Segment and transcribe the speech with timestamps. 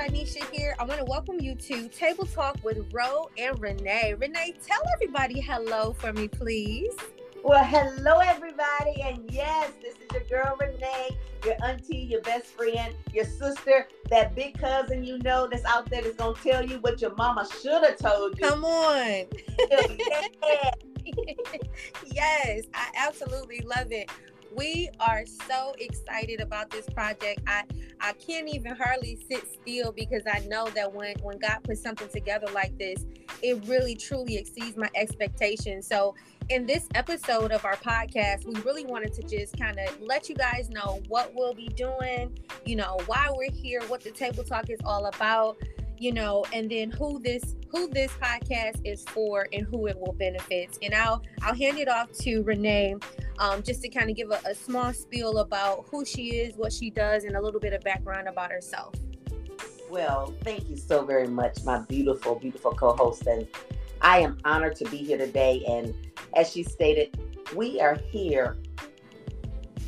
[0.00, 0.74] Ranisha here.
[0.78, 4.14] I want to welcome you to Table Talk with Ro and Renee.
[4.14, 6.94] Renee, tell everybody hello for me, please.
[7.44, 9.02] Well, hello, everybody.
[9.02, 14.34] And yes, this is your girl, Renee, your auntie, your best friend, your sister, that
[14.34, 17.46] big cousin you know that's out there that's going to tell you what your mama
[17.60, 18.48] should have told you.
[18.48, 19.26] Come on.
[22.06, 24.10] yes, I absolutely love it.
[24.56, 27.40] We are so excited about this project.
[27.46, 27.64] I
[28.00, 32.08] I can't even hardly sit still because I know that when when God puts something
[32.08, 33.06] together like this,
[33.42, 35.86] it really truly exceeds my expectations.
[35.86, 36.14] So
[36.48, 40.34] in this episode of our podcast, we really wanted to just kind of let you
[40.34, 44.68] guys know what we'll be doing, you know, why we're here, what the table talk
[44.68, 45.56] is all about,
[45.96, 50.14] you know, and then who this who this podcast is for and who it will
[50.14, 50.76] benefit.
[50.82, 52.96] And I'll I'll hand it off to Renee
[53.40, 56.72] um, just to kind of give a, a small spiel about who she is, what
[56.72, 58.94] she does, and a little bit of background about herself.
[59.90, 63.48] Well, thank you so very much, my beautiful, beautiful co-host, and
[64.02, 65.64] I am honored to be here today.
[65.66, 65.94] And
[66.36, 67.18] as she stated,
[67.56, 68.58] we are here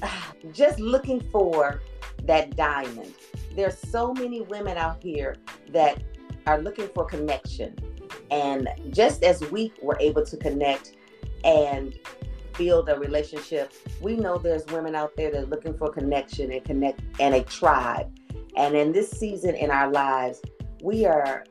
[0.53, 1.83] just looking for
[2.25, 3.15] that diamond.
[3.55, 5.37] There's so many women out here
[5.71, 6.03] that
[6.47, 7.77] are looking for connection.
[8.31, 10.97] And just as we were able to connect
[11.45, 11.99] and
[12.59, 16.65] build a relationship, we know there's women out there that are looking for connection and
[16.65, 18.11] connect and a tribe.
[18.57, 20.41] And in this season in our lives,
[20.83, 21.45] we are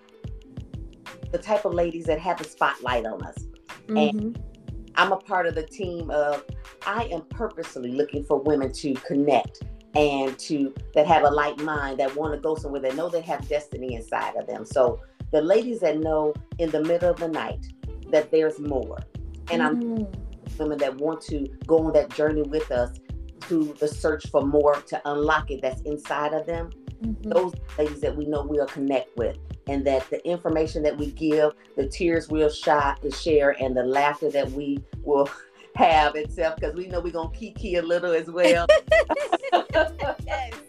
[1.32, 3.38] the type of ladies that have a spotlight on us.
[3.88, 3.98] Mm-hmm.
[3.98, 4.44] And
[4.96, 6.44] I'm a part of the team of
[6.86, 9.64] I am purposely looking for women to connect
[9.96, 13.22] and to that have a light mind that want to go somewhere that know they
[13.22, 14.66] have destiny inside of them.
[14.66, 17.66] So the ladies that know in the middle of the night
[18.10, 18.98] that there's more.
[19.50, 20.04] And mm-hmm.
[20.04, 20.08] I'm
[20.62, 23.00] women that want to go on that journey with us
[23.48, 26.70] to the search for more to unlock it that's inside of them.
[27.04, 27.30] Mm-hmm.
[27.30, 29.38] Those ladies that we know we'll connect with,
[29.68, 34.30] and that the information that we give, the tears we'll to share, and the laughter
[34.30, 35.30] that we will
[35.76, 38.68] have itself, because we know we're gonna kiki a little as well.
[39.52, 40.54] yes.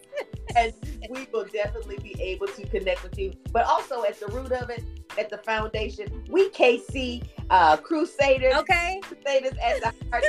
[0.55, 0.73] and
[1.09, 3.33] we will definitely be able to connect with you.
[3.51, 4.83] But also at the root of it,
[5.17, 8.53] at the foundation, we KC uh, Crusaders.
[8.55, 8.99] Okay.
[9.03, 10.23] Crusaders as the heart.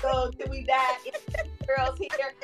[0.00, 0.96] so till we die.
[1.66, 2.34] Girls here.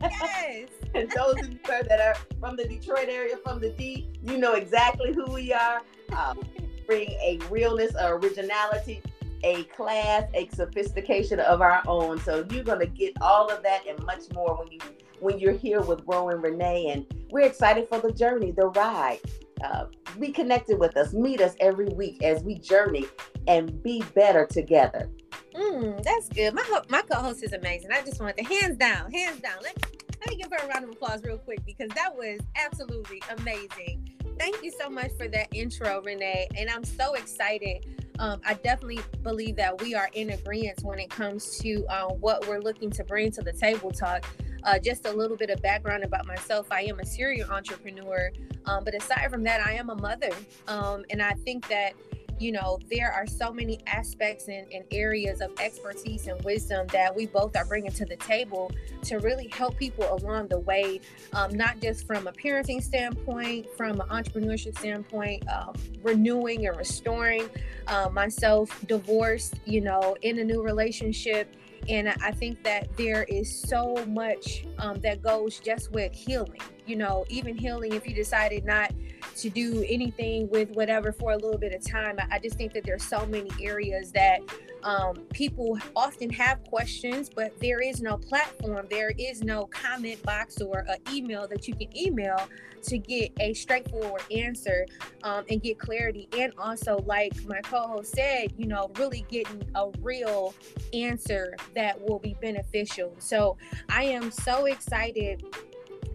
[0.00, 0.68] yes.
[0.94, 4.54] and those of you that are from the Detroit area, from the D, you know
[4.54, 5.82] exactly who we are.
[6.16, 6.40] Um,
[6.86, 9.02] bring a realness, a originality,
[9.44, 12.20] a class, a sophistication of our own.
[12.20, 14.78] So you're gonna get all of that and much more when you
[15.20, 19.20] when you're here with Ro and Renee, and we're excited for the journey, the ride.
[19.62, 19.86] Uh,
[20.18, 23.06] be connected with us, meet us every week as we journey
[23.46, 25.10] and be better together.
[25.54, 26.54] Mm, that's good.
[26.54, 27.90] My ho- my co-host is amazing.
[27.92, 29.56] I just want to hands down, hands down.
[29.62, 29.76] Let,
[30.20, 34.10] let me give her a round of applause real quick because that was absolutely amazing.
[34.38, 36.48] Thank you so much for that intro, Renee.
[36.56, 37.86] And I'm so excited.
[38.20, 42.46] Um, I definitely believe that we are in agreement when it comes to uh, what
[42.46, 44.24] we're looking to bring to the table talk.
[44.64, 48.30] Uh, just a little bit of background about myself I am a serial entrepreneur,
[48.66, 50.30] um, but aside from that, I am a mother.
[50.66, 51.94] Um, and I think that
[52.38, 57.14] you know, there are so many aspects and, and, areas of expertise and wisdom that
[57.14, 58.70] we both are bringing to the table
[59.02, 61.00] to really help people along the way,
[61.32, 67.48] um, not just from a parenting standpoint, from an entrepreneurship standpoint, um, renewing and restoring
[67.88, 71.54] uh, myself, divorced, you know, in a new relationship
[71.88, 76.60] and I think that there is so much um, that goes just with healing.
[76.88, 78.92] You know, even healing if you decided not
[79.36, 82.18] to do anything with whatever for a little bit of time.
[82.30, 84.40] I, just think that there's so many areas that
[84.82, 90.60] um, people often have questions, but there is no platform, there is no comment box
[90.60, 92.48] or an email that you can email
[92.82, 94.86] to get a straightforward answer
[95.22, 96.28] um, and get clarity.
[96.36, 100.54] And also, like my co host said, you know, really getting a real
[100.92, 103.14] answer that will be beneficial.
[103.18, 103.56] So
[103.88, 105.44] I am so excited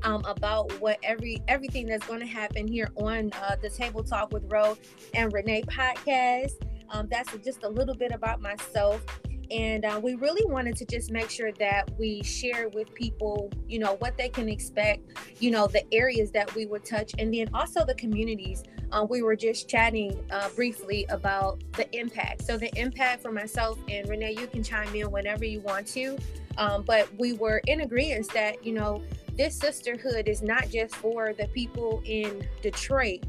[0.04, 4.32] um, about what every everything that's going to happen here on uh, the Table Talk
[4.32, 4.78] with Ro
[5.14, 6.54] and Renee podcast.
[6.90, 9.04] Um, that's just a little bit about myself.
[9.52, 13.78] And uh, we really wanted to just make sure that we share with people you
[13.78, 15.02] know what they can expect
[15.40, 18.64] you know the areas that we would touch and then also the communities.
[18.92, 22.44] Uh, we were just chatting uh, briefly about the impact.
[22.44, 26.18] So the impact for myself and renee you can chime in whenever you want to.
[26.58, 29.02] Um, but we were in agreement that you know
[29.38, 33.24] this sisterhood is not just for the people in detroit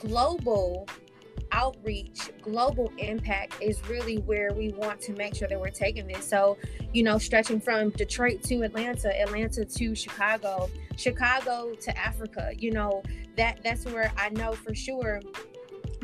[0.00, 0.86] global
[1.52, 6.28] outreach, global impact is really where we want to make sure that we're taking this.
[6.28, 6.58] So,
[6.92, 13.02] you know, stretching from Detroit to Atlanta, Atlanta to Chicago, Chicago to Africa, you know,
[13.36, 15.20] that that's where I know for sure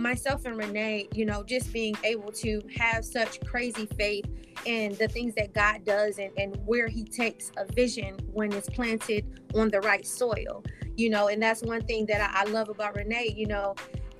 [0.00, 4.26] myself and Renee, you know, just being able to have such crazy faith
[4.64, 8.68] in the things that God does and, and where He takes a vision when it's
[8.68, 10.64] planted on the right soil,
[10.96, 13.74] you know, and that's one thing that I, I love about Renee, you know,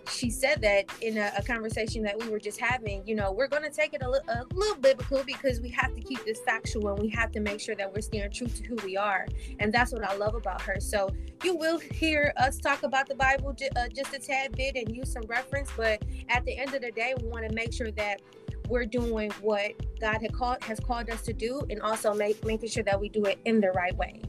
[0.09, 3.07] she said that in a, a, conversation that we were just having.
[3.07, 5.95] You know, we're going to take it a, li- a, little biblical because we have
[5.95, 8.63] to keep this factual and we have to make sure that we're staying true to
[8.65, 9.27] who we are.
[9.59, 10.81] And that's what I love about her.
[10.81, 11.11] So
[11.45, 14.95] you will hear us talk about the Bible j- uh, just a tad bit and
[14.95, 15.71] use some reference.
[15.77, 18.21] But at the end of the day, we want to make sure that
[18.69, 22.85] we're doing what God called, has called us to do and also make, making sure
[22.85, 24.23] that we do it in the right way.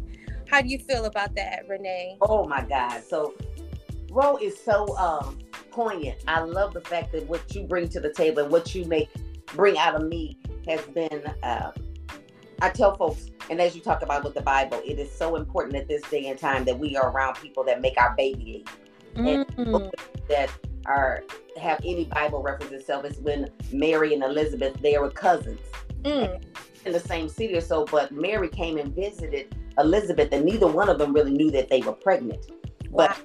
[0.49, 2.17] How do you feel about that, Renee?
[2.21, 3.01] Oh my God.
[3.03, 3.35] So
[4.11, 5.39] Ro is so um
[5.71, 6.23] poignant.
[6.27, 9.09] I love the fact that what you bring to the table and what you make
[9.55, 10.37] bring out of me
[10.67, 11.23] has been.
[11.43, 11.71] Uh,
[12.61, 15.75] I tell folks, and as you talk about with the Bible, it is so important
[15.75, 18.69] at this day and time that we are around people that make our baby leap,
[19.15, 19.75] mm-hmm.
[19.75, 19.91] and
[20.29, 20.51] that
[20.85, 21.23] are
[21.59, 23.05] have any Bible reference itself.
[23.05, 25.59] It's when Mary and Elizabeth they were cousins
[26.03, 26.41] mm.
[26.85, 30.89] in the same city or so, but Mary came and visited Elizabeth, and neither one
[30.89, 32.51] of them really knew that they were pregnant.
[32.89, 33.15] Wow.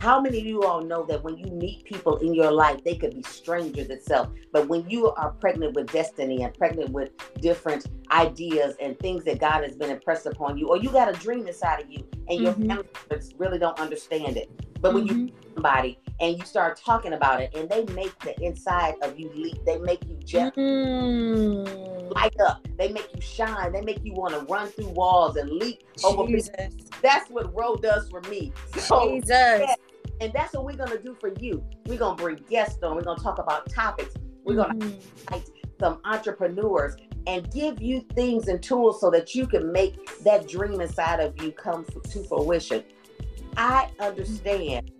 [0.00, 2.96] How many of you all know that when you meet people in your life, they
[2.96, 7.10] could be strangers itself, but when you are pregnant with destiny and pregnant with
[7.40, 11.18] different ideas and things that God has been impressed upon you, or you got a
[11.18, 12.68] dream inside of you and your mm-hmm.
[12.68, 14.48] family really don't understand it,
[14.80, 15.26] but when mm-hmm.
[15.26, 19.30] you somebody and you start talking about it and they make the inside of you
[19.34, 22.14] leap, they make you jump, mm.
[22.14, 25.50] light up, they make you shine, they make you want to run through walls and
[25.50, 26.04] leap Jesus.
[26.04, 26.68] over people.
[27.02, 28.52] That's what Ro does for me.
[28.76, 29.30] So, Jesus.
[29.30, 29.74] Yeah,
[30.20, 31.64] and that's what we're going to do for you.
[31.86, 32.96] We're going to bring guests on.
[32.96, 34.14] We're going to talk about topics.
[34.44, 35.34] We're going to mm-hmm.
[35.34, 40.48] invite some entrepreneurs and give you things and tools so that you can make that
[40.48, 42.82] dream inside of you come to fruition.
[43.56, 44.90] I understand,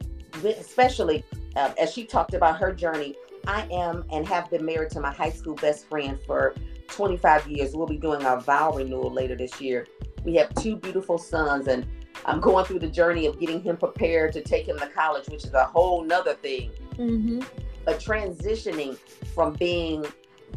[0.44, 1.24] especially
[1.56, 3.16] uh, as she talked about her journey.
[3.46, 6.54] I am and have been married to my high school best friend for
[6.88, 7.74] 25 years.
[7.74, 9.86] We'll be doing our vow renewal later this year.
[10.24, 11.86] We have two beautiful sons, and
[12.24, 15.44] I'm going through the journey of getting him prepared to take him to college, which
[15.44, 16.70] is a whole nother thing.
[16.94, 17.40] Mm-hmm.
[17.84, 18.98] But transitioning
[19.34, 20.06] from being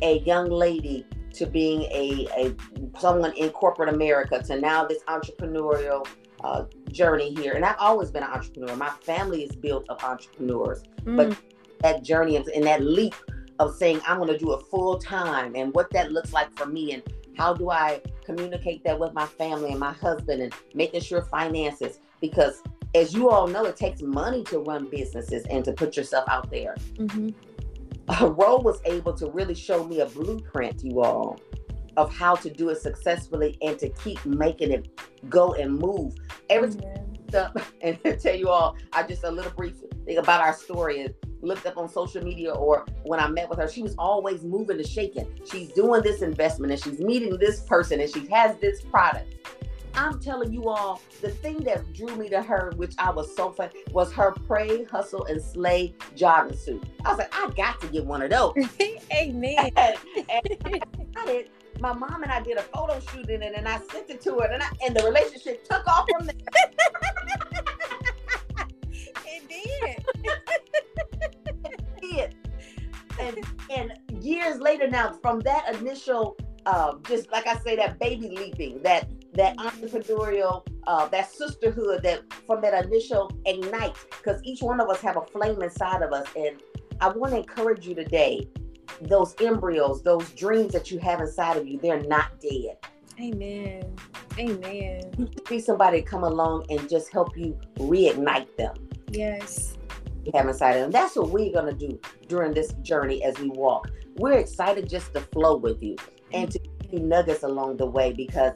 [0.02, 2.56] a young lady to being a, a
[3.00, 6.06] someone in corporate America to now this entrepreneurial
[6.44, 7.54] uh, journey here.
[7.54, 8.76] And I've always been an entrepreneur.
[8.76, 11.16] My family is built of entrepreneurs, mm.
[11.16, 11.38] but
[11.82, 13.16] that journey and that leap
[13.60, 16.66] of saying I'm going to do it full time and what that looks like for
[16.66, 17.04] me and
[17.38, 22.00] how do I communicate that with my family and my husband and making sure finances?
[22.20, 22.62] Because
[22.94, 26.50] as you all know, it takes money to run businesses and to put yourself out
[26.52, 26.76] there.
[26.96, 27.30] Mm-hmm.
[28.26, 31.40] Ro was able to really show me a blueprint, you all,
[31.98, 34.90] of how to do it successfully and to keep making it
[35.30, 36.16] go and move.
[36.50, 36.72] Every
[37.30, 39.76] stuff, and tell you all, I just a little brief
[40.06, 43.60] thing about our story is looked up on social media or when I met with
[43.60, 45.28] her, she was always moving and shaking.
[45.50, 49.36] She's doing this investment and she's meeting this person and she has this product.
[49.94, 53.52] I'm telling you all, the thing that drew me to her, which I was so
[53.52, 56.84] fun, was her pray, hustle, and slay jogging suit.
[57.04, 58.54] I was like, I got to get one of those.
[59.14, 59.72] Amen.
[59.76, 59.98] and,
[60.30, 60.84] and
[61.18, 61.50] I did,
[61.80, 64.36] my mom and I did a photo shoot in it, and I sent it to
[64.36, 66.36] her, and, I, and the relationship took off from there.
[74.42, 79.10] years later now, from that initial, uh, just like I say, that baby leaping, that
[79.34, 85.00] that entrepreneurial, uh, that sisterhood, that from that initial ignite, because each one of us
[85.02, 86.62] have a flame inside of us, and
[87.00, 88.48] I want to encourage you today.
[89.02, 92.78] Those embryos, those dreams that you have inside of you, they're not dead.
[93.20, 93.96] Amen.
[94.38, 95.02] Amen.
[95.18, 98.76] You see somebody come along and just help you reignite them.
[99.10, 99.78] Yes
[100.34, 100.92] have inside of them.
[100.92, 103.90] That's what we're going to do during this journey as we walk.
[104.22, 105.96] We're excited just to flow with you
[106.32, 108.54] and to give you nuggets along the way because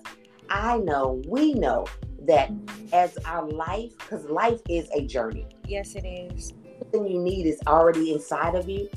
[0.47, 1.87] I know, we know
[2.27, 2.51] that
[2.93, 5.47] as our life, because life is a journey.
[5.67, 6.53] Yes, it is.
[6.79, 8.87] Everything you need is already inside of you.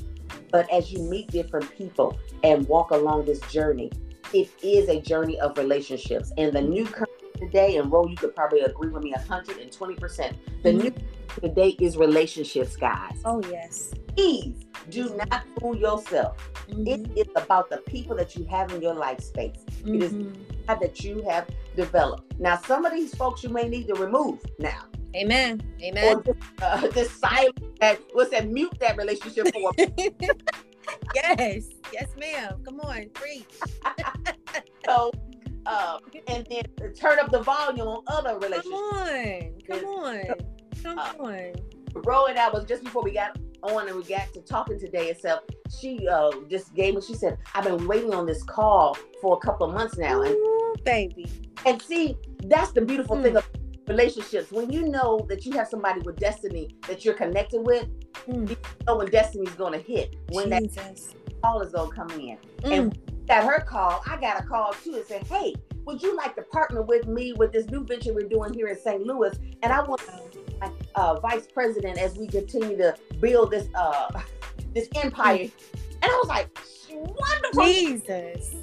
[0.51, 3.91] But as you meet different people and walk along this journey,
[4.31, 6.31] it is a journey of relationships.
[6.37, 7.09] And the new current
[7.39, 10.35] today, and Ro, you could probably agree with me 120%.
[10.61, 10.77] The mm-hmm.
[10.77, 10.93] new
[11.41, 13.19] today is relationships, guys.
[13.25, 13.91] Oh, yes.
[14.19, 16.51] Please do not fool yourself.
[16.69, 16.87] Mm-hmm.
[16.87, 19.63] It is about the people that you have in your life space.
[19.69, 19.95] Mm-hmm.
[19.95, 20.65] It is mm-hmm.
[20.67, 21.47] that you have
[21.77, 22.37] developed.
[22.37, 24.83] Now, some of these folks you may need to remove now.
[25.15, 25.61] Amen.
[25.81, 26.17] Amen.
[26.17, 29.71] Or just, uh, just silent that what's that mute that relationship for.
[31.15, 31.69] yes.
[31.93, 32.61] Yes, ma'am.
[32.65, 33.47] Come on, preach.
[34.85, 35.13] so
[35.65, 38.69] um, and then turn up the volume on other relationships.
[38.69, 39.53] Come on.
[39.65, 40.23] Come on.
[40.83, 41.53] Come uh, on.
[42.03, 45.09] Ro and I was just before we got on and we got to talking today
[45.09, 45.41] itself.
[45.79, 47.01] She uh, just gave me.
[47.01, 50.35] She said, "I've been waiting on this call for a couple of months now." And
[50.35, 51.27] Ooh, baby,
[51.65, 53.23] and see, that's the beautiful mm.
[53.23, 53.49] thing of
[53.87, 54.51] relationships.
[54.51, 57.87] When you know that you have somebody with destiny that you're connected with,
[58.27, 58.49] mm.
[58.49, 60.15] you know when destiny's going to hit.
[60.31, 60.75] When Jesus.
[60.75, 62.37] that call is going to come in.
[62.63, 62.77] Mm.
[62.77, 65.55] And that her call, I got a call too and said, "Hey,
[65.85, 68.79] would you like to partner with me with this new venture we're doing here in
[68.79, 69.01] St.
[69.05, 73.51] Louis?" And I want to be my uh, vice president as we continue to build
[73.51, 74.21] this uh,
[74.73, 75.45] this empire.
[75.45, 75.51] Mm.
[76.01, 76.59] And I was like,
[76.91, 78.55] "Wonderful, Jesus!"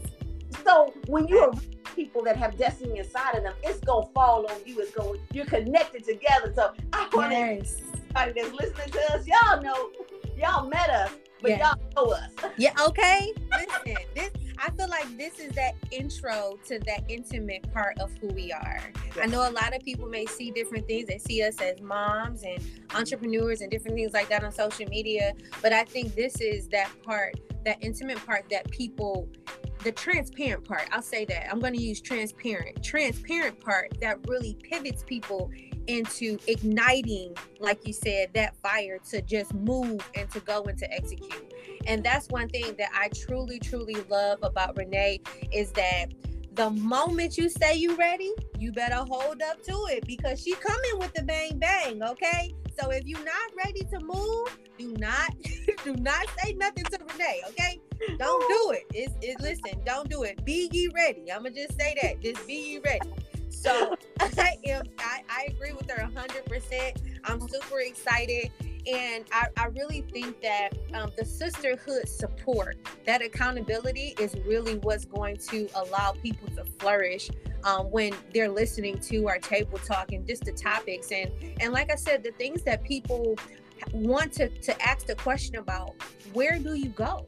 [0.65, 1.53] So when you are
[1.95, 4.81] people that have destiny inside of them, it's gonna fall on you.
[4.81, 6.53] It's going you're connected together.
[6.55, 7.81] So I want yes.
[7.93, 9.91] everybody that's listening to us, y'all know,
[10.37, 11.73] y'all met us, but yeah.
[11.73, 12.31] y'all know us.
[12.57, 13.33] Yeah, okay.
[13.53, 18.29] Listen, this I feel like this is that intro to that intimate part of who
[18.29, 18.81] we are.
[19.05, 19.19] Yes.
[19.21, 21.09] I know a lot of people may see different things.
[21.09, 22.59] They see us as moms and
[22.95, 25.35] entrepreneurs and different things like that on social media.
[25.61, 29.29] But I think this is that part, that intimate part that people
[29.85, 34.57] the transparent part i'll say that i'm going to use transparent transparent part that really
[34.63, 35.51] pivots people
[35.87, 40.93] into igniting like you said that fire to just move and to go and to
[40.93, 41.55] execute
[41.87, 45.21] and that's one thing that i truly truly love about renee
[45.53, 46.07] is that
[46.55, 50.99] the moment you say you ready you better hold up to it because she coming
[50.99, 55.35] with the bang bang okay so if you're not ready to move do not
[55.85, 57.81] do not say nothing to renee okay
[58.19, 58.85] don't do it.
[58.93, 60.45] It's, it listen, don't do it.
[60.45, 61.31] Be ye ready.
[61.33, 62.21] I'ma just say that.
[62.21, 63.13] Just be ye ready.
[63.67, 67.03] So I am I, I agree with her hundred percent.
[67.25, 68.53] I'm super excited.
[68.87, 75.05] And I, I really think that um, the sisterhood support, that accountability is really what's
[75.05, 77.29] going to allow people to flourish
[77.65, 81.11] um, when they're listening to our table talk and just the topics.
[81.11, 83.37] And and like I said, the things that people
[83.93, 85.97] want to, to ask the question about,
[86.33, 87.27] where do you go?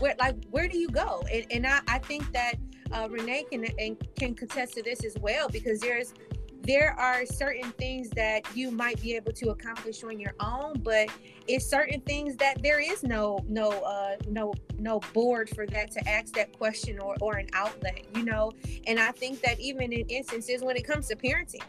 [0.00, 2.56] where like where do you go and, and I, I think that
[2.92, 6.14] uh, renee can and can contest to this as well because there's
[6.62, 11.08] there are certain things that you might be able to accomplish on your own but
[11.46, 16.06] it's certain things that there is no no uh no no board for that to
[16.08, 18.52] ask that question or or an outlet you know?
[18.86, 21.62] And i think that even in instances when it comes to parenting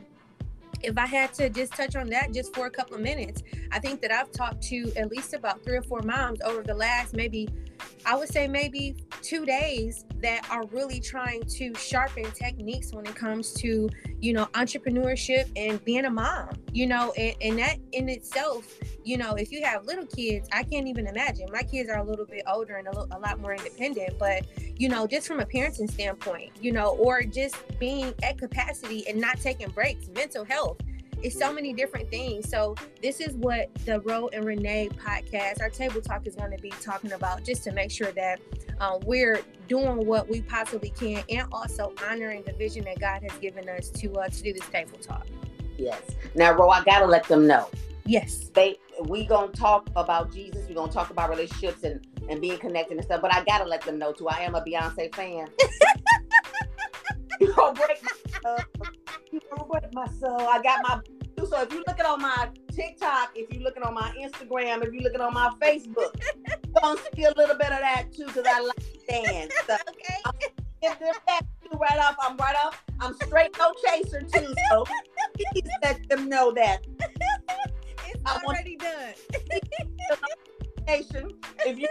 [0.81, 3.79] if I had to just touch on that just for a couple of minutes, I
[3.79, 7.13] think that I've talked to at least about three or four moms over the last
[7.13, 7.49] maybe
[8.05, 13.15] I would say maybe two days that are really trying to sharpen techniques when it
[13.15, 18.09] comes to, you know, entrepreneurship and being a mom, you know, and, and that in
[18.09, 18.67] itself,
[19.03, 21.47] you know, if you have little kids, I can't even imagine.
[21.51, 24.45] My kids are a little bit older and a, little, a lot more independent, but,
[24.77, 29.19] you know, just from a parenting standpoint, you know, or just being at capacity and
[29.19, 30.77] not taking breaks, mental health
[31.21, 32.49] it's so many different things.
[32.49, 36.61] So this is what the Ro and Renee podcast, our table talk, is going to
[36.61, 38.39] be talking about, just to make sure that
[38.79, 43.37] um, we're doing what we possibly can, and also honoring the vision that God has
[43.39, 45.27] given us to uh, to do this table talk.
[45.77, 46.01] Yes.
[46.35, 47.69] Now, Ro, I gotta let them know.
[48.05, 48.49] Yes.
[48.53, 50.67] They we gonna talk about Jesus.
[50.67, 53.21] We're gonna talk about relationships and and being connected and stuff.
[53.21, 54.27] But I gotta let them know too.
[54.27, 55.47] I am a Beyonce fan.
[57.39, 58.01] you gonna break
[58.43, 58.89] my
[59.93, 60.41] my soul.
[60.41, 61.01] I got my
[61.47, 65.03] so if you're looking on my TikTok, if you're looking on my Instagram, if you're
[65.03, 66.13] looking on my Facebook,
[66.47, 69.53] you're gonna see a little bit of that too, because I like dance.
[69.65, 70.49] So okay.
[70.81, 71.45] If they're back
[71.79, 72.81] right off, I'm right off.
[72.99, 74.53] I'm straight no chaser too.
[74.69, 74.85] So
[75.53, 76.85] please let them know that.
[78.11, 79.13] It's already done.
[80.87, 81.87] if you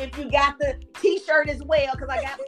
[0.00, 2.40] if you got the t-shirt as well, because I got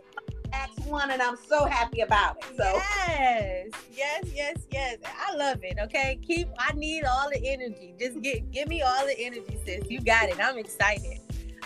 [0.53, 2.57] Acts 1 and I'm so happy about it.
[2.57, 4.99] So Yes, yes, yes, yes.
[5.05, 5.79] I love it.
[5.83, 6.19] Okay.
[6.27, 7.95] Keep I need all the energy.
[7.99, 9.85] Just get give me all the energy, sis.
[9.89, 10.41] You got it.
[10.41, 11.21] I'm excited.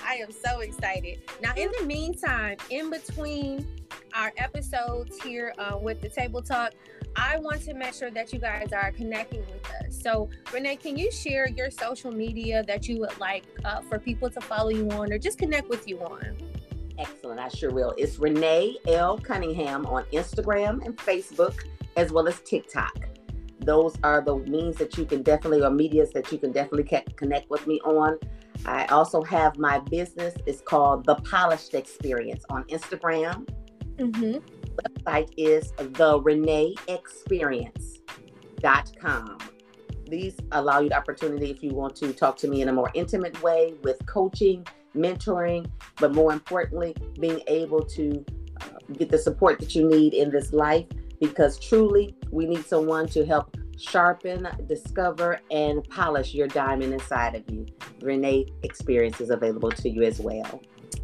[0.06, 1.22] I am so excited.
[1.40, 3.66] Now, in the meantime, in between
[4.14, 6.72] our episodes here uh, with the table talk,
[7.16, 10.00] I want to make sure that you guys are connecting with us.
[10.02, 14.28] So, Renee, can you share your social media that you would like uh, for people
[14.30, 16.36] to follow you on or just connect with you on?
[16.98, 17.40] Excellent.
[17.40, 17.94] I sure will.
[17.98, 19.18] It's Renee L.
[19.18, 21.64] Cunningham on Instagram and Facebook,
[21.96, 23.08] as well as TikTok.
[23.60, 27.50] Those are the means that you can definitely, or medias that you can definitely connect
[27.50, 28.18] with me on.
[28.66, 30.34] I also have my business.
[30.46, 33.48] It's called The Polished Experience on Instagram.
[33.96, 34.38] Mm-hmm.
[34.76, 38.00] Website is The Renee Experience.
[39.00, 39.38] com.
[40.06, 42.90] These allow you the opportunity if you want to talk to me in a more
[42.94, 48.24] intimate way with coaching, mentoring, but more importantly, being able to
[48.60, 50.86] uh, get the support that you need in this life
[51.20, 57.42] because truly we need someone to help sharpen, discover, and polish your diamond inside of
[57.50, 57.66] you.
[58.02, 60.60] Renee Experience is available to you as well.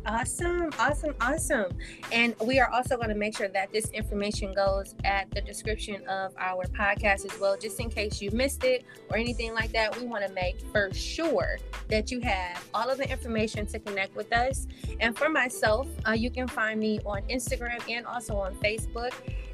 [0.06, 1.72] Awesome, awesome, awesome.
[2.12, 6.06] And we are also going to make sure that this information goes at the description
[6.06, 9.96] of our podcast as well, just in case you missed it or anything like that.
[9.98, 14.16] We want to make for sure that you have all of the information to connect
[14.16, 14.66] with us.
[15.00, 19.12] And for myself, uh, you can find me on Instagram and also on Facebook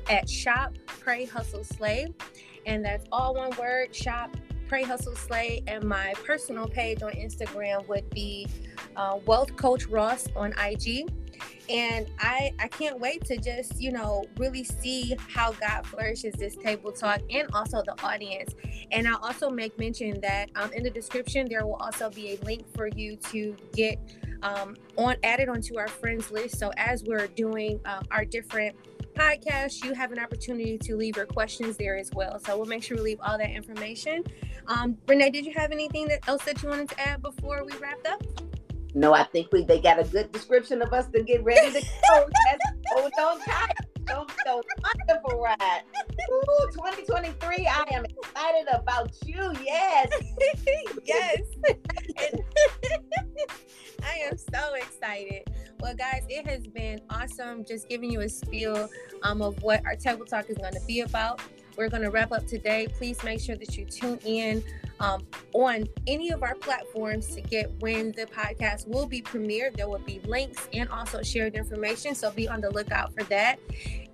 [0.09, 2.15] at Shop Pray Hustle Slay.
[2.67, 4.37] And that's all one word Shop
[4.69, 5.63] Pray Hustle Slay.
[5.67, 8.49] And my personal page on Instagram would be
[8.97, 11.09] uh, Wealth Coach Ross on IG.
[11.69, 16.57] And I, I can't wait to just, you know, really see how God flourishes this
[16.57, 18.55] table talk and also the audience.
[18.93, 22.45] And I'll also make mention that um, in the description, there will also be a
[22.45, 23.99] link for you to get
[24.43, 26.59] um, on added onto our friends list.
[26.59, 28.77] So as we're doing uh, our different
[29.15, 32.39] podcast, you have an opportunity to leave your questions there as well.
[32.39, 34.23] So we'll make sure we leave all that information.
[34.69, 37.73] Um, Renee, did you have anything that else that you wanted to add before we
[37.79, 38.23] wrapped up?
[38.97, 41.81] No, I think we they got a good description of us to get ready to
[41.83, 41.87] go.
[42.93, 43.69] oh, don't time.
[44.07, 45.83] Don't so wonderful ride.
[46.33, 47.67] Ooh, 2023.
[47.67, 49.53] I am excited about you.
[49.63, 50.09] Yes.
[51.05, 51.41] yes.
[54.03, 55.43] I am so excited.
[55.81, 58.89] Well, guys, it has been awesome just giving you a spiel
[59.25, 61.43] um, of what our table talk is going to be about.
[61.77, 62.89] We're going to wrap up today.
[62.97, 64.65] Please make sure that you tune in
[65.01, 69.77] um, on any of our platforms to get when the podcast will be premiered.
[69.77, 72.15] There will be links and also shared information.
[72.15, 73.59] So be on the lookout for that.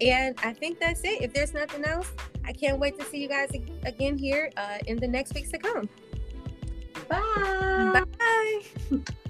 [0.01, 1.23] And I think that's it.
[1.23, 2.11] If there's nothing else,
[2.45, 3.51] I can't wait to see you guys
[3.85, 5.89] again here uh, in the next weeks to come.
[7.09, 8.05] Bye.
[8.19, 9.01] Bye.